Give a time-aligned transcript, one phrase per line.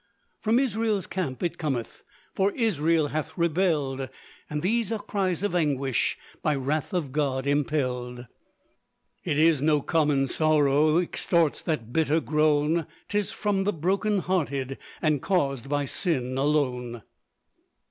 [0.39, 2.01] From Israel's camp it cometh,
[2.33, 4.09] For Israel hath rebelled;
[4.49, 8.25] And these are cries of anguish, By wrath of God impelled.
[9.23, 15.21] It is no common sorrow, Extorts that bitter groan; 'Tis from the broken hearted, And
[15.21, 17.03] caused by sin alone.